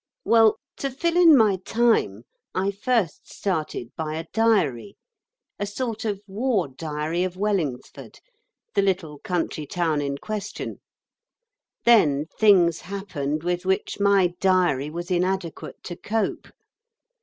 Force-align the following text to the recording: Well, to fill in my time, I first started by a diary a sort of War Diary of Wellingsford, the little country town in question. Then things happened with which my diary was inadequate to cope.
Well, 0.25 0.55
to 0.77 0.89
fill 0.89 1.15
in 1.15 1.37
my 1.37 1.57
time, 1.57 2.23
I 2.55 2.71
first 2.71 3.31
started 3.31 3.91
by 3.95 4.15
a 4.15 4.25
diary 4.33 4.97
a 5.59 5.67
sort 5.67 6.05
of 6.05 6.21
War 6.25 6.67
Diary 6.69 7.23
of 7.23 7.37
Wellingsford, 7.37 8.17
the 8.73 8.81
little 8.81 9.19
country 9.19 9.67
town 9.67 10.01
in 10.01 10.17
question. 10.17 10.81
Then 11.85 12.25
things 12.39 12.79
happened 12.81 13.43
with 13.43 13.63
which 13.63 13.99
my 13.99 14.33
diary 14.39 14.89
was 14.89 15.11
inadequate 15.11 15.83
to 15.83 15.95
cope. 15.95 16.47